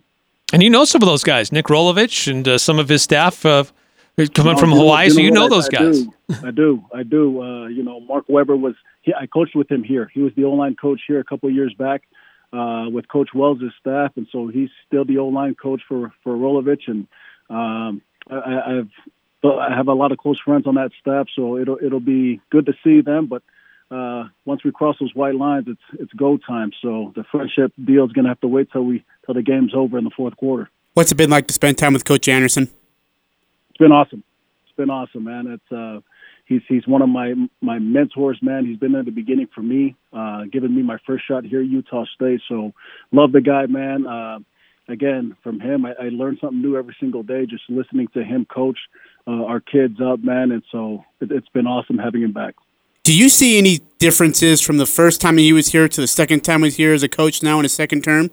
And 0.52 0.62
you 0.62 0.70
know 0.70 0.86
some 0.86 1.02
of 1.02 1.08
those 1.08 1.24
guys, 1.24 1.52
Nick 1.52 1.68
Rolovich 1.68 2.30
and 2.30 2.48
uh, 2.48 2.58
some 2.58 2.80
of 2.80 2.90
his 2.90 3.02
staff 3.02 3.46
coming 4.34 4.58
from 4.58 4.72
Hawaii. 4.72 5.08
Know, 5.08 5.14
so 5.14 5.22
you 5.22 5.32
know, 5.32 5.50
those 5.50 5.68
I, 5.70 5.72
guys. 5.72 6.02
I 6.02 6.04
do. 6.04 6.14
I 6.30 6.52
do. 6.52 6.86
I 6.96 7.04
do. 7.04 7.42
Uh, 7.42 7.68
you 7.68 7.84
know, 7.84 8.00
Mark 8.00 8.26
Weber 8.28 8.56
was. 8.56 8.76
He, 9.02 9.14
I 9.14 9.28
coached 9.28 9.56
with 9.56 9.70
him 9.70 9.84
here. 9.84 10.10
He 10.14 10.22
was 10.22 10.34
the 10.36 10.46
O 10.46 10.52
line 10.52 10.76
coach 10.76 11.02
here 11.08 11.20
a 11.20 11.24
couple 11.24 11.50
of 11.50 11.56
years 11.56 11.74
back. 11.78 12.04
Uh, 12.52 12.88
with 12.88 13.08
Coach 13.08 13.30
Wells' 13.34 13.64
staff, 13.80 14.12
and 14.16 14.28
so 14.32 14.48
he's 14.48 14.70
still 14.86 15.06
the 15.06 15.18
O 15.18 15.26
line 15.26 15.56
coach 15.56 15.82
for 15.88 16.14
for 16.24 16.36
Rolovich, 16.36 16.88
and 16.88 17.08
um, 17.50 18.00
I, 18.30 18.78
I've 18.78 18.90
I 19.44 19.76
have 19.76 19.88
a 19.88 19.94
lot 19.94 20.12
of 20.12 20.20
close 20.20 20.40
friends 20.46 20.68
on 20.68 20.76
that 20.76 20.92
staff, 21.02 21.26
so 21.36 21.58
it'll 21.58 21.80
it'll 21.84 22.00
be 22.00 22.42
good 22.52 22.68
to 22.68 22.74
see 22.84 23.02
them. 23.02 23.26
But 23.26 23.42
uh, 23.90 24.26
once 24.46 24.64
we 24.64 24.72
cross 24.72 24.98
those 25.00 25.16
white 25.16 25.34
lines, 25.34 25.66
it's 25.68 25.82
it's 26.00 26.14
go 26.14 26.38
time. 26.38 26.72
So 26.80 27.12
the 27.16 27.24
friendship 27.32 27.74
deal 27.84 28.06
is 28.06 28.12
going 28.12 28.26
to 28.26 28.30
have 28.30 28.42
to 28.42 28.48
wait 28.48 28.72
till 28.72 28.84
we 28.84 29.04
till 29.26 29.34
the 29.34 29.42
game's 29.42 29.74
over 29.74 29.98
in 29.98 30.04
the 30.04 30.12
fourth 30.16 30.38
quarter. 30.38 30.70
What's 30.94 31.12
it 31.12 31.16
been 31.16 31.32
like 31.32 31.48
to 31.48 31.54
spend 31.54 31.80
time 31.80 31.94
with 31.94 32.06
Coach 32.06 32.28
Andersen? 32.28 32.70
It's 33.74 33.80
been 33.80 33.92
awesome. 33.92 34.24
It's 34.66 34.76
been 34.76 34.92
awesome, 34.92 35.24
man. 35.24 35.48
It's 35.48 35.72
uh, 35.72 36.02
he's 36.46 36.62
he's 36.68 36.86
one 36.86 37.02
of 37.02 37.10
my 37.10 37.34
my 37.60 37.80
mentors, 37.80 38.38
man. 38.44 38.68
He's 38.68 38.78
been 38.78 38.92
there 38.92 39.00
at 39.00 39.06
the 39.06 39.12
beginning 39.12 39.48
for 39.54 39.62
me, 39.62 39.96
uh, 40.14 40.44
giving 40.52 40.76
me 40.76 40.84
my 40.84 40.98
first 41.08 41.26
shot 41.28 41.44
here 41.44 41.62
at 41.62 41.66
Utah 41.66 42.06
State. 42.14 42.42
So 42.48 42.72
love 43.12 43.32
the 43.32 43.42
guy, 43.42 43.66
man. 43.66 44.06
Uh, 44.06 44.40
again, 44.88 45.36
from 45.42 45.60
him, 45.60 45.88
I, 45.88 45.94
I 46.00 46.10
learned 46.10 46.38
something 46.40 46.62
new 46.62 46.78
every 46.78 46.96
single 47.00 47.24
day 47.24 47.48
just 47.48 47.64
listening 47.68 48.10
to 48.14 48.24
him 48.24 48.46
coach 48.46 48.78
uh, 49.26 49.44
our 49.44 49.60
kids 49.60 50.00
up, 50.00 50.24
man. 50.24 50.52
And 50.52 50.62
so 50.72 51.04
it, 51.20 51.32
it's 51.32 51.50
been 51.50 51.66
awesome 51.66 51.98
having 51.98 52.22
him 52.22 52.32
back. 52.32 52.54
Do 53.02 53.18
you 53.18 53.28
see 53.28 53.58
any 53.58 53.80
differences 53.98 54.62
from 54.62 54.78
the 54.78 54.86
first 54.86 55.20
time 55.20 55.38
he 55.38 55.52
was 55.52 55.72
here 55.72 55.88
to 55.88 56.02
the 56.02 56.08
second 56.08 56.42
time 56.42 56.60
he 56.60 56.66
was 56.66 56.76
here 56.76 56.94
as 56.94 57.02
a 57.02 57.10
coach 57.10 57.42
now 57.42 57.58
in 57.58 57.64
his 57.64 57.74
second 57.74 58.04
term? 58.04 58.30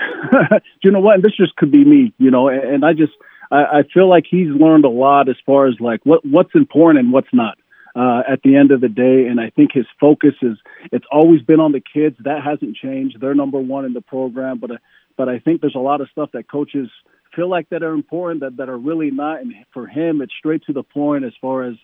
you 0.82 0.90
know 0.90 1.00
what? 1.00 1.16
And 1.16 1.22
this 1.22 1.36
just 1.36 1.54
could 1.56 1.70
be 1.70 1.84
me, 1.84 2.12
you 2.18 2.30
know, 2.30 2.48
and, 2.48 2.62
and 2.64 2.84
I 2.84 2.92
just 2.92 3.12
I, 3.50 3.78
I 3.78 3.82
feel 3.92 4.08
like 4.08 4.24
he's 4.28 4.48
learned 4.48 4.84
a 4.84 4.90
lot 4.90 5.28
as 5.28 5.36
far 5.44 5.66
as 5.66 5.74
like 5.80 6.00
what 6.04 6.24
what's 6.24 6.54
important 6.54 7.04
and 7.04 7.12
what's 7.12 7.32
not. 7.32 7.58
Uh, 7.94 8.20
at 8.30 8.42
the 8.42 8.54
end 8.54 8.72
of 8.72 8.82
the 8.82 8.90
day, 8.90 9.26
and 9.26 9.40
I 9.40 9.48
think 9.48 9.70
his 9.72 9.86
focus 9.98 10.34
is 10.42 10.58
it's 10.92 11.06
always 11.10 11.40
been 11.40 11.60
on 11.60 11.72
the 11.72 11.80
kids. 11.80 12.14
That 12.24 12.44
hasn't 12.44 12.76
changed. 12.76 13.18
They're 13.18 13.34
number 13.34 13.58
one 13.58 13.86
in 13.86 13.94
the 13.94 14.02
program, 14.02 14.58
but 14.58 14.70
uh, 14.70 14.76
but 15.16 15.30
I 15.30 15.38
think 15.38 15.62
there's 15.62 15.74
a 15.74 15.78
lot 15.78 16.02
of 16.02 16.10
stuff 16.10 16.28
that 16.32 16.46
coaches 16.46 16.90
feel 17.34 17.48
like 17.48 17.68
that 17.70 17.82
are 17.82 17.92
important 17.92 18.40
that, 18.40 18.56
that 18.56 18.68
are 18.68 18.76
really 18.76 19.10
not. 19.10 19.40
And 19.40 19.54
for 19.72 19.86
him, 19.86 20.22
it's 20.22 20.32
straight 20.38 20.62
to 20.66 20.72
the 20.72 20.82
point 20.82 21.24
as 21.24 21.32
far 21.40 21.64
as 21.64 21.74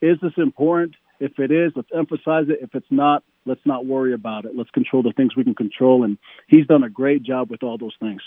is 0.00 0.18
this 0.22 0.32
important? 0.36 0.94
If 1.20 1.38
it 1.38 1.50
is, 1.50 1.72
let's 1.74 1.88
emphasize 1.94 2.48
it. 2.48 2.60
If 2.62 2.74
it's 2.74 2.86
not, 2.90 3.24
let's 3.44 3.64
not 3.64 3.84
worry 3.84 4.14
about 4.14 4.44
it. 4.44 4.52
Let's 4.54 4.70
control 4.70 5.02
the 5.02 5.12
things 5.12 5.34
we 5.36 5.42
can 5.42 5.54
control. 5.54 6.04
And 6.04 6.16
he's 6.46 6.66
done 6.66 6.84
a 6.84 6.90
great 6.90 7.24
job 7.24 7.50
with 7.50 7.64
all 7.64 7.76
those 7.76 7.96
things. 7.98 8.22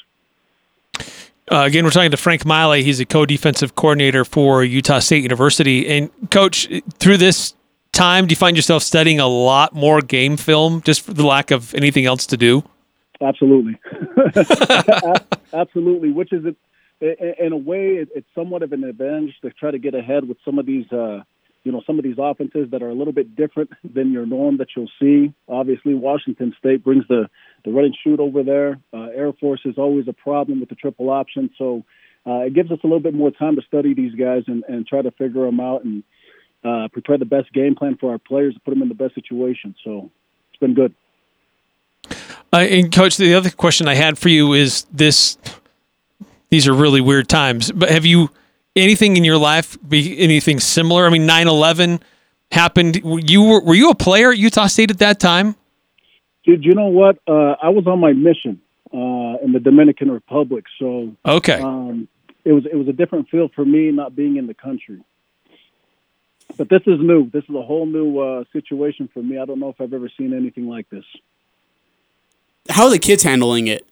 Uh, 1.49 1.63
again, 1.63 1.83
we're 1.83 1.91
talking 1.91 2.11
to 2.11 2.17
Frank 2.17 2.45
Maile. 2.45 2.73
He's 2.73 2.99
a 2.99 3.05
co-defensive 3.05 3.75
coordinator 3.75 4.25
for 4.25 4.63
Utah 4.63 4.99
State 4.99 5.23
University. 5.23 5.87
And 5.87 6.09
coach, 6.29 6.67
through 6.99 7.17
this 7.17 7.55
time? 7.91 8.27
Do 8.27 8.31
you 8.31 8.37
find 8.37 8.55
yourself 8.55 8.83
studying 8.83 9.19
a 9.19 9.27
lot 9.27 9.73
more 9.73 10.01
game 10.01 10.37
film 10.37 10.81
just 10.81 11.01
for 11.01 11.13
the 11.13 11.25
lack 11.25 11.51
of 11.51 11.73
anything 11.75 12.05
else 12.05 12.25
to 12.27 12.37
do? 12.37 12.63
Absolutely, 13.21 13.77
absolutely. 15.53 16.11
Which 16.11 16.33
is, 16.33 16.43
in 17.01 17.53
a 17.53 17.57
way, 17.57 18.03
it's 18.15 18.27
somewhat 18.33 18.63
of 18.63 18.73
an 18.73 18.83
advantage 18.83 19.35
to 19.43 19.51
try 19.51 19.69
to 19.69 19.77
get 19.77 19.93
ahead 19.93 20.27
with 20.27 20.37
some 20.43 20.57
of 20.57 20.65
these, 20.65 20.91
uh, 20.91 21.21
you 21.63 21.71
know, 21.71 21.81
some 21.85 21.99
of 21.99 22.03
these 22.03 22.15
offenses 22.17 22.69
that 22.71 22.81
are 22.81 22.89
a 22.89 22.93
little 22.93 23.13
bit 23.13 23.35
different 23.35 23.69
than 23.83 24.11
your 24.11 24.25
norm 24.25 24.57
that 24.57 24.69
you'll 24.75 24.89
see. 24.99 25.33
Obviously, 25.47 25.93
Washington 25.93 26.53
State 26.57 26.83
brings 26.83 27.07
the 27.07 27.29
the 27.63 27.71
run 27.71 27.85
and 27.85 27.97
shoot 28.03 28.19
over 28.19 28.41
there. 28.41 28.79
Uh, 28.91 29.09
Air 29.13 29.31
Force 29.33 29.61
is 29.65 29.77
always 29.77 30.07
a 30.07 30.13
problem 30.13 30.59
with 30.59 30.69
the 30.69 30.75
triple 30.75 31.11
option, 31.11 31.51
so 31.57 31.83
uh, 32.25 32.39
it 32.39 32.53
gives 32.55 32.71
us 32.71 32.79
a 32.83 32.87
little 32.87 32.99
bit 32.99 33.13
more 33.13 33.29
time 33.29 33.55
to 33.55 33.61
study 33.61 33.93
these 33.93 34.15
guys 34.15 34.43
and, 34.47 34.63
and 34.67 34.87
try 34.87 35.01
to 35.01 35.11
figure 35.11 35.45
them 35.45 35.59
out 35.59 35.83
and 35.83 36.03
uh, 36.63 36.87
prepare 36.91 37.19
the 37.19 37.25
best 37.25 37.51
game 37.53 37.75
plan 37.75 37.97
for 37.99 38.11
our 38.11 38.17
players 38.17 38.55
to 38.55 38.59
put 38.61 38.71
them 38.71 38.81
in 38.81 38.89
the 38.89 38.95
best 38.95 39.13
situation. 39.13 39.75
So 39.83 40.09
it's 40.49 40.59
been 40.59 40.73
good. 40.73 40.95
Uh, 42.53 42.57
and 42.57 42.91
coach, 42.91 43.17
the 43.17 43.35
other 43.35 43.51
question 43.51 43.87
I 43.87 43.93
had 43.93 44.17
for 44.17 44.29
you 44.29 44.53
is 44.53 44.85
this: 44.91 45.37
these 46.49 46.67
are 46.67 46.73
really 46.73 47.01
weird 47.01 47.29
times, 47.29 47.71
but 47.71 47.89
have 47.89 48.05
you 48.05 48.29
anything 48.75 49.17
in 49.17 49.23
your 49.23 49.37
life 49.37 49.77
be 49.87 50.17
anything 50.19 50.59
similar? 50.59 51.05
I 51.05 51.09
mean, 51.09 51.27
9-11 51.27 52.01
happened. 52.51 53.01
You 53.03 53.43
were 53.43 53.61
were 53.61 53.75
you 53.75 53.89
a 53.89 53.95
player 53.95 54.31
at 54.31 54.37
Utah 54.37 54.67
State 54.67 54.91
at 54.91 54.99
that 54.99 55.19
time? 55.19 55.55
Dude, 56.43 56.65
you 56.65 56.73
know 56.73 56.87
what? 56.87 57.17
Uh, 57.27 57.55
I 57.61 57.69
was 57.69 57.85
on 57.87 57.99
my 57.99 58.13
mission 58.13 58.61
uh, 58.93 59.43
in 59.43 59.51
the 59.53 59.59
Dominican 59.59 60.09
Republic, 60.11 60.65
so 60.79 61.15
okay, 61.25 61.61
um, 61.61 62.07
it 62.43 62.51
was 62.51 62.65
it 62.65 62.75
was 62.75 62.87
a 62.87 62.93
different 62.93 63.29
feel 63.29 63.49
for 63.49 63.63
me 63.63 63.91
not 63.91 64.15
being 64.15 64.37
in 64.37 64.47
the 64.47 64.53
country. 64.53 65.01
But 66.57 66.69
this 66.69 66.81
is 66.85 66.99
new. 66.99 67.29
This 67.29 67.43
is 67.47 67.55
a 67.55 67.61
whole 67.61 67.85
new 67.85 68.19
uh, 68.19 68.43
situation 68.51 69.09
for 69.13 69.21
me. 69.23 69.37
I 69.37 69.45
don't 69.45 69.59
know 69.59 69.69
if 69.69 69.79
I've 69.79 69.93
ever 69.93 70.09
seen 70.17 70.33
anything 70.33 70.67
like 70.67 70.89
this. 70.89 71.05
How 72.69 72.85
are 72.85 72.89
the 72.89 72.99
kids 72.99 73.23
handling 73.23 73.67
it? 73.67 73.85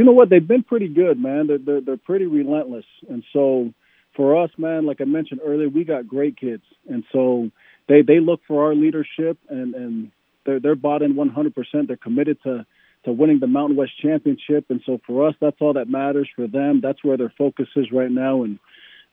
You 0.00 0.06
know 0.06 0.12
what? 0.12 0.30
They've 0.30 0.48
been 0.48 0.62
pretty 0.62 0.88
good, 0.88 1.20
man. 1.20 1.46
They're, 1.46 1.58
they're 1.58 1.80
they're 1.82 1.96
pretty 1.98 2.24
relentless, 2.24 2.86
and 3.10 3.22
so 3.34 3.74
for 4.16 4.42
us, 4.42 4.48
man, 4.56 4.86
like 4.86 5.02
I 5.02 5.04
mentioned 5.04 5.42
earlier, 5.44 5.68
we 5.68 5.84
got 5.84 6.08
great 6.08 6.38
kids, 6.38 6.62
and 6.88 7.04
so 7.12 7.50
they 7.86 8.00
they 8.00 8.18
look 8.18 8.40
for 8.48 8.64
our 8.64 8.74
leadership, 8.74 9.36
and 9.50 9.74
and 9.74 10.10
they're 10.46 10.58
they're 10.58 10.74
bought 10.74 11.02
in 11.02 11.16
100. 11.16 11.54
percent 11.54 11.88
They're 11.88 11.98
committed 11.98 12.42
to 12.44 12.64
to 13.04 13.12
winning 13.12 13.40
the 13.40 13.46
Mountain 13.46 13.76
West 13.76 13.92
Championship, 14.00 14.70
and 14.70 14.80
so 14.86 15.02
for 15.06 15.28
us, 15.28 15.34
that's 15.38 15.58
all 15.60 15.74
that 15.74 15.90
matters. 15.90 16.30
For 16.34 16.46
them, 16.46 16.80
that's 16.80 17.04
where 17.04 17.18
their 17.18 17.34
focus 17.36 17.68
is 17.76 17.92
right 17.92 18.10
now, 18.10 18.42
and 18.42 18.58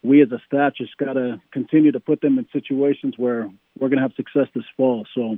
we 0.03 0.21
as 0.21 0.31
a 0.31 0.41
staff 0.47 0.75
just 0.77 0.95
got 0.95 1.15
to 1.15 1.41
continue 1.51 1.91
to 1.91 1.99
put 1.99 2.21
them 2.21 2.39
in 2.39 2.47
situations 2.53 3.15
where 3.17 3.51
we're 3.77 3.89
going 3.89 3.97
to 3.97 4.03
have 4.03 4.13
success 4.15 4.47
this 4.55 4.63
fall. 4.77 5.05
So, 5.13 5.37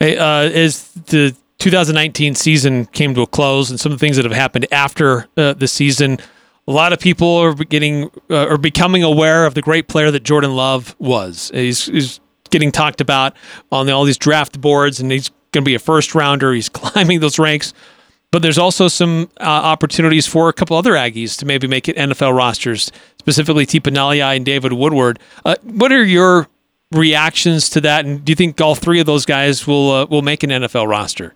hey, 0.00 0.18
uh, 0.18 0.50
as 0.50 0.88
the 0.90 1.36
2019 1.58 2.34
season 2.34 2.86
came 2.86 3.14
to 3.14 3.22
a 3.22 3.26
close, 3.26 3.70
and 3.70 3.80
some 3.80 3.92
of 3.92 3.98
the 3.98 4.04
things 4.04 4.16
that 4.16 4.24
have 4.24 4.32
happened 4.32 4.66
after 4.72 5.26
uh, 5.36 5.54
the 5.54 5.66
season, 5.66 6.18
a 6.66 6.72
lot 6.72 6.92
of 6.92 7.00
people 7.00 7.36
are 7.36 7.54
getting 7.54 8.10
uh, 8.30 8.48
are 8.48 8.58
becoming 8.58 9.02
aware 9.02 9.44
of 9.44 9.54
the 9.54 9.62
great 9.62 9.88
player 9.88 10.10
that 10.10 10.22
Jordan 10.22 10.54
Love 10.54 10.94
was. 10.98 11.50
He's, 11.52 11.86
he's 11.86 12.20
getting 12.50 12.70
talked 12.70 13.00
about 13.00 13.34
on 13.72 13.88
all 13.90 14.04
these 14.04 14.18
draft 14.18 14.60
boards, 14.60 15.00
and 15.00 15.10
he's 15.10 15.30
going 15.52 15.64
to 15.64 15.68
be 15.68 15.74
a 15.74 15.80
first 15.80 16.14
rounder. 16.14 16.52
He's 16.52 16.68
climbing 16.68 17.20
those 17.20 17.38
ranks. 17.38 17.74
But 18.30 18.42
there's 18.42 18.58
also 18.58 18.88
some 18.88 19.30
uh, 19.40 19.44
opportunities 19.44 20.26
for 20.26 20.50
a 20.50 20.52
couple 20.52 20.76
other 20.76 20.92
Aggies 20.92 21.38
to 21.38 21.46
maybe 21.46 21.66
make 21.66 21.88
it 21.88 21.96
NFL 21.96 22.36
rosters, 22.36 22.92
specifically 23.18 23.64
Tipa 23.64 23.90
Galeai 23.90 24.36
and 24.36 24.44
David 24.44 24.74
Woodward. 24.74 25.18
Uh, 25.46 25.56
what 25.62 25.92
are 25.92 26.04
your 26.04 26.46
reactions 26.92 27.70
to 27.70 27.80
that? 27.80 28.04
And 28.04 28.22
do 28.24 28.30
you 28.30 28.36
think 28.36 28.60
all 28.60 28.74
three 28.74 29.00
of 29.00 29.06
those 29.06 29.24
guys 29.24 29.66
will 29.66 29.90
uh, 29.90 30.06
will 30.06 30.20
make 30.20 30.42
an 30.42 30.50
NFL 30.50 30.86
roster? 30.88 31.34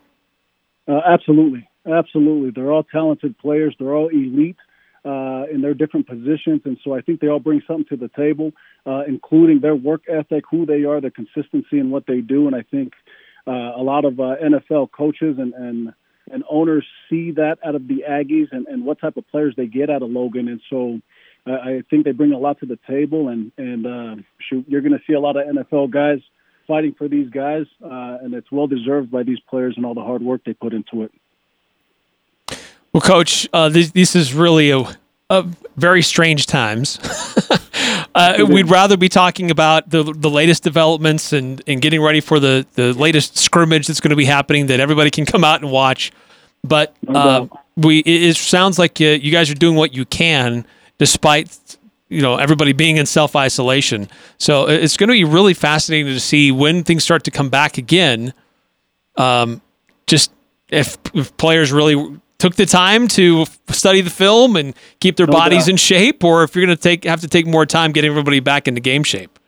Uh, 0.89 1.01
absolutely, 1.07 1.69
absolutely. 1.87 2.51
They're 2.51 2.73
all 2.73 2.85
talented 2.85 3.39
players. 3.39 3.75
They're 3.79 3.95
all 3.95 4.09
elite 4.09 4.57
uh, 5.05 5.45
in 5.53 5.61
their 5.63 5.75
different 5.75 6.07
positions, 6.09 6.63
and 6.65 6.77
so 6.85 6.95
I 6.95 7.01
think 7.01 7.21
they 7.21 7.29
all 7.29 7.41
bring 7.41 7.63
something 7.67 7.87
to 7.91 7.97
the 7.97 8.11
table, 8.17 8.53
uh, 8.87 9.03
including 9.07 9.61
their 9.61 9.77
work 9.77 10.03
ethic, 10.09 10.45
who 10.51 10.67
they 10.67 10.85
are, 10.85 11.01
their 11.01 11.11
consistency 11.11 11.79
in 11.79 11.91
what 11.91 12.07
they 12.07 12.21
do. 12.21 12.47
And 12.47 12.57
I 12.57 12.63
think 12.63 12.93
a 13.47 13.83
lot 13.83 14.05
of 14.05 14.15
NFL 14.15 14.93
coaches 14.93 15.37
and 15.39 15.53
and 15.55 15.93
and 16.31 16.45
owners 16.49 16.85
see 17.09 17.33
that 17.33 17.59
out 17.65 17.75
of 17.75 17.89
the 17.89 18.05
Aggies 18.09 18.49
and, 18.53 18.67
and 18.67 18.85
what 18.85 19.01
type 19.01 19.17
of 19.17 19.29
players 19.29 19.55
they 19.57 19.67
get 19.67 19.91
out 19.91 20.03
of 20.03 20.11
Logan. 20.11 20.49
And 20.49 20.61
so 20.71 21.01
uh, 21.47 21.59
I 21.59 21.83
think 21.91 22.05
they 22.05 22.13
bring 22.13 22.33
a 22.33 22.39
lot 22.39 22.61
to 22.61 22.67
the 22.67 22.79
table. 22.89 23.29
And, 23.29 23.53
and 23.57 23.87
uh, 23.87 24.23
shoot, 24.49 24.65
you're 24.69 24.81
going 24.81 24.93
to 24.93 25.03
see 25.07 25.15
a 25.15 25.21
lot 25.21 25.37
of 25.37 25.47
NFL 25.47 25.91
guys 25.91 26.21
fighting 26.73 26.95
for 26.95 27.07
these 27.07 27.29
guys, 27.29 27.67
uh, 27.85 28.17
and 28.23 28.33
it's 28.33 28.51
well 28.51 28.67
deserved 28.67 29.11
by 29.11 29.23
these 29.23 29.39
players 29.41 29.75
and 29.77 29.85
all 29.85 29.93
the 29.93 30.01
hard 30.01 30.23
work 30.23 30.41
they 30.47 30.55
put 30.55 30.73
into 30.73 31.03
it. 31.03 31.13
Well, 32.95 33.03
Coach, 33.03 33.47
uh, 33.53 33.69
this, 33.69 33.91
this 33.91 34.17
is 34.17 34.33
really 34.33 34.71
a, 34.71 34.83
a 35.29 35.47
very 35.77 36.01
strange 36.01 36.47
times. 36.47 36.99
uh, 38.15 38.47
we'd 38.49 38.71
rather 38.71 38.97
be 38.97 39.11
talking 39.11 39.51
about 39.51 39.91
the 39.91 40.03
the 40.03 40.31
latest 40.31 40.63
developments 40.63 41.35
and, 41.35 41.61
and 41.67 41.83
getting 41.83 42.01
ready 42.01 42.23
for 42.23 42.41
the, 42.41 42.67
the 42.73 42.95
latest 42.95 43.37
scrimmage 43.37 43.87
that's 43.87 44.01
going 44.01 44.09
to 44.09 44.17
be 44.17 44.25
happening 44.25 44.69
that 44.69 44.81
everybody 44.81 45.11
can 45.11 45.27
come 45.27 45.45
out 45.45 45.61
and 45.61 45.71
watch. 45.71 46.11
But 46.65 46.97
uh, 47.07 47.49
we 47.77 47.99
it, 47.99 48.23
it, 48.31 48.37
sounds 48.37 48.79
like 48.79 48.99
you, 48.99 49.11
you 49.11 49.31
guys 49.31 49.51
are 49.51 49.55
doing 49.55 49.77
what 49.77 49.95
you 49.95 50.07
can 50.07 50.65
despite 50.97 51.77
you 52.13 52.23
know 52.23 52.37
everybody 52.37 52.73
being 52.73 52.97
in 52.97 53.07
self 53.07 53.35
isolation. 53.35 54.09
So 54.39 54.69
it's 54.69 54.97
going 54.97 55.09
to 55.09 55.15
be 55.15 55.25
really 55.25 55.55
fascinating 55.55 56.13
to 56.13 56.21
see 56.21 56.53
when 56.53 56.85
things 56.85 57.05
start 57.05 57.25
to 57.25 57.31
come 57.31 57.49
back 57.49 57.79
again. 57.79 58.35
Um, 59.17 59.61
just 60.07 60.33
if, 60.69 60.97
if 61.15 61.37
players 61.37 61.73
really 61.73 62.21
took 62.39 62.57
the 62.57 62.67
time 62.67 63.07
to 63.07 63.45
study 63.69 64.01
the 64.01 64.11
film 64.11 64.57
and 64.57 64.75
keep 65.01 65.17
their 65.17 65.27
no 65.27 65.33
bodies 65.33 65.67
doubt. 65.67 65.71
in 65.71 65.77
shape, 65.77 66.25
or 66.25 66.43
if 66.43 66.57
you're 66.57 66.67
going 66.67 66.77
to 66.77 66.83
take 66.83 67.05
have 67.05 67.21
to 67.21 67.29
take 67.29 67.47
more 67.47 67.65
time 67.65 67.93
getting 67.93 68.11
everybody 68.11 68.41
back 68.41 68.67
into 68.67 68.81
game 68.81 69.05
shape. 69.05 69.39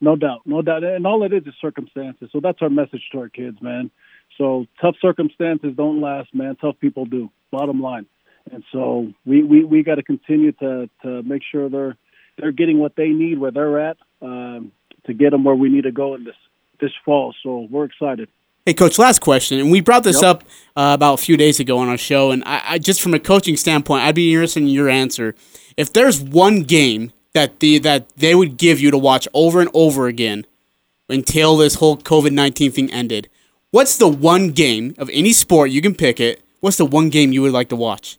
No 0.00 0.14
doubt, 0.14 0.42
no 0.44 0.62
doubt, 0.62 0.84
and 0.84 1.06
all 1.06 1.22
it 1.24 1.32
is 1.32 1.46
is 1.46 1.54
circumstances. 1.60 2.28
So 2.30 2.40
that's 2.40 2.60
our 2.60 2.68
message 2.68 3.02
to 3.12 3.18
our 3.18 3.28
kids, 3.28 3.60
man. 3.60 3.90
So 4.38 4.66
tough 4.80 4.94
circumstances 5.00 5.72
don't 5.76 6.00
last, 6.00 6.34
man. 6.34 6.56
Tough 6.56 6.76
people 6.80 7.06
do. 7.06 7.30
Bottom 7.50 7.80
line, 7.80 8.06
and 8.52 8.62
so 8.70 9.12
we 9.24 9.42
we, 9.42 9.64
we 9.64 9.82
got 9.82 9.96
to 9.96 10.02
continue 10.02 10.52
to 10.52 10.88
to 11.02 11.22
make 11.22 11.42
sure 11.50 11.68
they're 11.68 11.96
they're 12.38 12.52
getting 12.52 12.78
what 12.78 12.96
they 12.96 13.08
need 13.08 13.38
where 13.38 13.50
they're 13.50 13.78
at 13.80 13.96
um, 14.22 14.72
to 15.06 15.14
get 15.14 15.30
them 15.30 15.44
where 15.44 15.54
we 15.54 15.68
need 15.68 15.84
to 15.84 15.92
go 15.92 16.14
in 16.14 16.24
this 16.24 16.36
this 16.80 16.92
fall. 17.04 17.34
So 17.42 17.66
we're 17.70 17.84
excited. 17.84 18.28
Hey, 18.66 18.74
coach. 18.74 18.98
Last 18.98 19.20
question, 19.20 19.60
and 19.60 19.70
we 19.70 19.80
brought 19.80 20.02
this 20.02 20.22
yep. 20.22 20.36
up 20.36 20.42
uh, 20.76 20.92
about 20.94 21.14
a 21.14 21.22
few 21.22 21.36
days 21.36 21.60
ago 21.60 21.78
on 21.78 21.88
our 21.88 21.96
show, 21.96 22.32
and 22.32 22.42
I, 22.44 22.62
I, 22.66 22.78
just 22.78 23.00
from 23.00 23.14
a 23.14 23.20
coaching 23.20 23.56
standpoint, 23.56 24.02
I'd 24.02 24.16
be 24.16 24.32
interested 24.32 24.60
in 24.60 24.68
your 24.68 24.88
answer. 24.88 25.34
If 25.76 25.92
there's 25.92 26.20
one 26.20 26.62
game 26.62 27.12
that 27.32 27.60
the 27.60 27.78
that 27.78 28.08
they 28.16 28.34
would 28.34 28.56
give 28.56 28.80
you 28.80 28.90
to 28.90 28.98
watch 28.98 29.28
over 29.32 29.60
and 29.60 29.70
over 29.72 30.08
again 30.08 30.46
until 31.08 31.56
this 31.56 31.76
whole 31.76 31.96
COVID 31.96 32.32
nineteen 32.32 32.72
thing 32.72 32.92
ended, 32.92 33.28
what's 33.70 33.96
the 33.96 34.08
one 34.08 34.50
game 34.50 34.94
of 34.98 35.08
any 35.12 35.32
sport 35.32 35.70
you 35.70 35.80
can 35.80 35.94
pick 35.94 36.18
it? 36.18 36.42
What's 36.60 36.76
the 36.76 36.86
one 36.86 37.08
game 37.08 37.32
you 37.32 37.42
would 37.42 37.52
like 37.52 37.68
to 37.68 37.76
watch? 37.76 38.18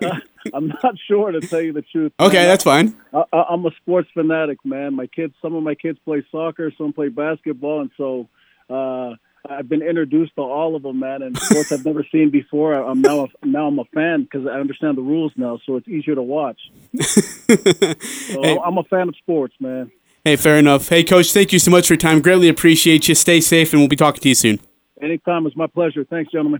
I'm 0.54 0.68
not 0.68 0.94
sure 1.06 1.32
to 1.32 1.40
tell 1.40 1.60
you 1.60 1.72
the 1.72 1.82
truth. 1.82 2.12
Okay, 2.20 2.44
that's 2.44 2.64
fine. 2.64 2.94
I, 3.12 3.24
am 3.50 3.66
a 3.66 3.70
sports 3.82 4.08
fanatic, 4.14 4.58
man. 4.64 4.94
My 4.94 5.06
kids, 5.06 5.34
some 5.42 5.54
of 5.54 5.62
my 5.62 5.74
kids 5.74 5.98
play 6.04 6.24
soccer, 6.30 6.72
some 6.78 6.92
play 6.92 7.08
basketball, 7.08 7.80
and 7.80 7.90
so 7.96 8.28
uh, 8.70 9.14
I've 9.48 9.68
been 9.68 9.82
introduced 9.82 10.34
to 10.36 10.42
all 10.42 10.76
of 10.76 10.82
them, 10.82 11.00
man. 11.00 11.22
And 11.22 11.36
sports 11.36 11.72
I've 11.72 11.84
never 11.84 12.06
seen 12.10 12.30
before. 12.30 12.74
I'm 12.74 13.00
now 13.00 13.24
a, 13.24 13.46
now 13.46 13.66
I'm 13.66 13.78
a 13.78 13.84
fan 13.86 14.22
because 14.22 14.46
I 14.46 14.60
understand 14.60 14.96
the 14.96 15.02
rules 15.02 15.32
now, 15.36 15.58
so 15.66 15.76
it's 15.76 15.88
easier 15.88 16.14
to 16.14 16.22
watch. 16.22 16.60
so 17.00 18.42
hey. 18.42 18.58
I'm 18.64 18.78
a 18.78 18.84
fan 18.84 19.08
of 19.08 19.16
sports, 19.16 19.54
man. 19.60 19.90
Hey, 20.24 20.36
fair 20.36 20.58
enough. 20.58 20.88
Hey, 20.88 21.04
coach, 21.04 21.32
thank 21.32 21.52
you 21.52 21.58
so 21.58 21.70
much 21.70 21.86
for 21.88 21.94
your 21.94 21.98
time. 21.98 22.20
Greatly 22.20 22.48
appreciate 22.48 23.08
you. 23.08 23.14
Stay 23.14 23.40
safe, 23.40 23.72
and 23.72 23.80
we'll 23.80 23.88
be 23.88 23.96
talking 23.96 24.20
to 24.20 24.28
you 24.28 24.34
soon. 24.34 24.60
Anytime. 25.00 25.46
It's 25.46 25.56
my 25.56 25.68
pleasure. 25.68 26.04
Thanks, 26.04 26.32
gentlemen. 26.32 26.56